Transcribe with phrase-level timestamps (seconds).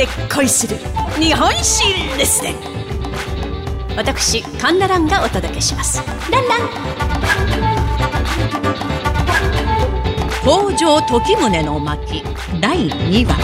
[0.00, 0.78] で恋する。
[1.18, 1.84] 日本史
[2.16, 2.54] レッスン
[3.94, 6.02] 私カンナランがお届けします。
[6.30, 6.60] ランラン。
[10.42, 12.22] 北条時宗の巻。
[12.62, 13.36] 第2話。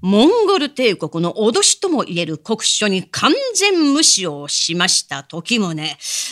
[0.00, 5.74] モンゴル帝国の脅しとも言える国書に完全無視をしました時宗。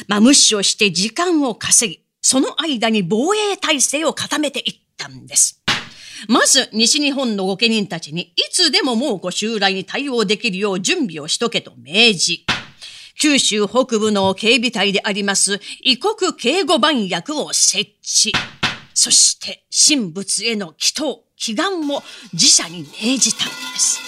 [0.08, 5.62] まあ無視をして時間を稼ぎ、その間に防衛体制を固めていったんです。
[6.28, 12.46] まず、西日本の御家人たちに、いつでも猛虎襲来に対応できるよう準備をしとけと命じ、
[13.18, 18.32] 九州北部の警備隊であります異国警護番役を設置。
[18.94, 24.00] そして、神仏への祈祷、祈願を自社に命じたんです。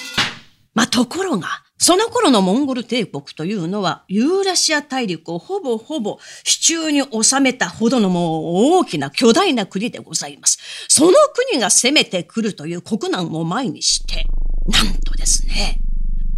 [0.74, 1.48] まあ、ところが、
[1.82, 10.58] その頃のモンゴル帝国というのは、ユーラシア大陸をほぼほぼ手中に収めたほどのもう大きな巨大な国でございます。
[10.86, 11.12] その
[11.50, 14.24] 国が攻めてくるという国難を前にして、
[14.68, 15.80] なんとですね、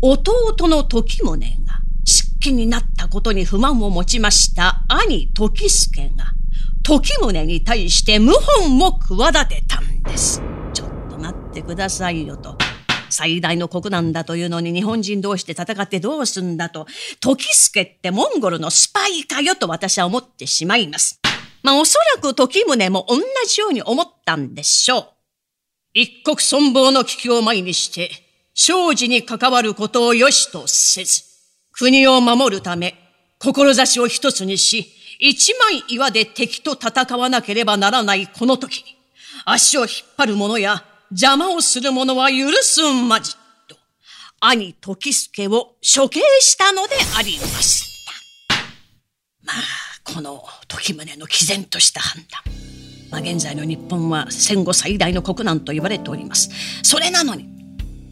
[0.00, 1.38] 弟の時宗が
[2.06, 6.24] 失気になったことに不満を持ちました兄時助が、
[6.82, 10.40] 時宗に対して謀反を企てたんです。
[10.72, 12.56] ちょっと待ってくださいよと。
[13.14, 16.86] 最大の国なんだというのに日本人同士で戦ってどうすんだと、
[17.20, 21.20] 時助ってモンゴルのスパイかよと私は思ってしまいます。
[21.62, 25.06] まあおそらく時宗も同じように思ったんでしょう。
[25.94, 28.10] 一国存亡の危機を前にして、
[28.52, 31.22] 生事に関わることを良しとせず、
[31.70, 32.96] 国を守るため、
[33.38, 38.84] 志を一つにし、一枚岩で敵と戦わなければならないこの時、
[39.44, 43.32] 足を引っ張る者や邪魔をする者は許すまじ
[43.68, 43.76] と、
[44.40, 48.54] 兄時助を処刑したのでありました。
[49.44, 49.56] まあ、
[50.02, 52.54] この時宗の毅然とした判断。
[53.10, 56.50] まあ、現在の日本は戦後最大の国難と言われております。
[56.82, 57.48] それなのに、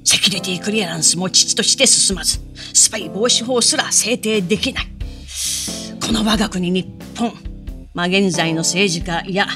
[0.05, 2.41] セキュリティクリアランスも父として進まず、
[2.75, 4.87] スパイ防止法すら制定できない。
[6.05, 6.87] この我が国日
[7.17, 7.33] 本、
[7.95, 9.49] まあ、現在の政治家や、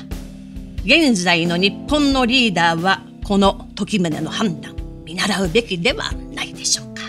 [0.85, 7.03] 現在の日本のリーダーはこの時宗の判断見習うべきではないでしょうか。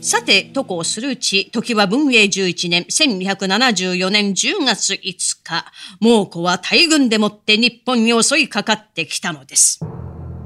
[0.00, 5.00] さて、渡航するうち、時は文永11年、1274年10月5
[5.44, 5.64] 日、
[6.00, 9.78] 猛虎は大軍でもって日本に襲いかかってきたのです。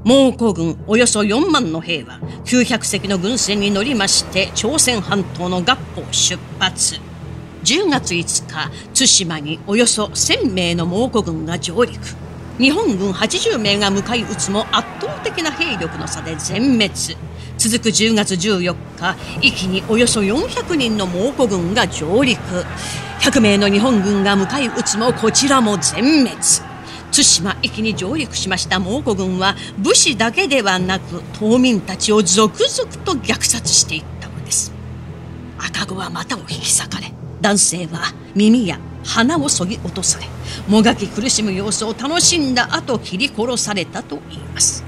[0.03, 6.97] 猛虎軍およそ4万の兵は900隻の軍船に乗りまして朝鮮半島の合浦出発。
[7.63, 12.26] 10月5日、対馬におよそ1000名の猛虎軍が上陸。
[12.59, 16.91] 日本軍80名が向かい撃つも圧倒的な兵力の差で全滅。
[17.57, 22.39] 続く10月14日一気におよそ400人の猛虎軍が上陸。
[23.19, 26.37] 100名の日本軍が向かい撃つもこちらも全滅。
[27.11, 34.71] 対馬一気に上陸しました猛虎軍は武士だけではなく島民たちを続々と虐殺していったのです。
[35.59, 40.25] 赤子は股を引き裂かれ男性は耳や鼻をそぎ落とされ
[40.67, 44.83] もがき苦しむ様子を楽しんだ後切り殺されたと言います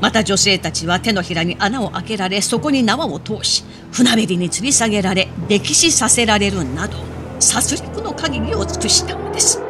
[0.00, 6.98] また女性たちは手のひらに穴を開けられそこに縄を通し船べりに吊り下げられ溺死させられるなど
[7.38, 9.62] 殺戮の限りを尽くしたのです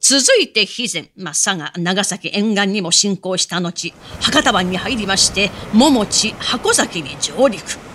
[0.00, 3.92] 続いて肥前、まあ、佐賀、長崎沿岸にも侵攻した後、
[4.22, 7.87] 博多湾に入りまして、桃地、箱崎に上陸。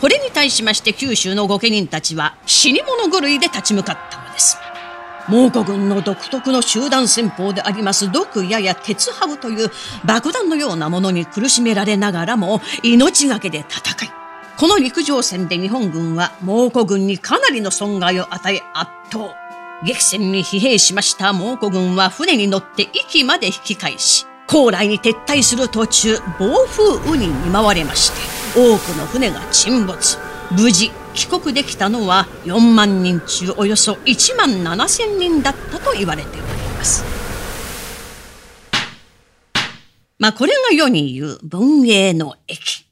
[0.00, 4.56] これに対しまして九州の御家人たちは死に物狂いで立ち向かったのです。
[5.28, 9.70] 蒙古軍の独特の集団戦法であります毒矢や鉄ハブという
[10.04, 14.10] 爆弾のようなものに苦しめられながらも命がけで戦い、
[14.56, 19.36] この陸上戦で日本軍は蒙古軍にかなりの損害を与え圧倒。
[19.84, 30.18] 激戦に疲弊しました蒙古軍は船に乗って息まで引き返し、高麗に撤退する途中、暴風雨に見舞われまして、多くの船が沈没。
[30.50, 36.40] 無事帰国できたのは4万人中およそ1万7千人だったと言われており
[36.76, 37.04] ます。
[40.18, 42.86] まあこれが世に言う文英の駅。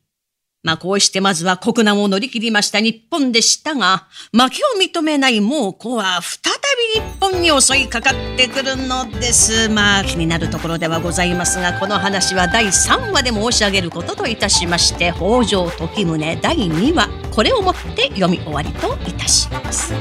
[0.63, 6.58] まあこうしてまずは国難を乗り切りました日本でしたが、負けを認めない猛虎は再
[6.95, 9.69] 日本に襲いかかってくるのです。
[9.69, 19.93] まあ気になるところではございますが、この話は第3話で申し上げることといたしまして、北条時宗第2話、これをもって読み終わりといたします。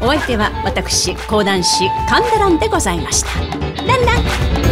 [0.00, 3.28] お相手は私、講談師、神田蘭でございました。
[3.84, 4.18] ランラ
[4.64, 4.67] ン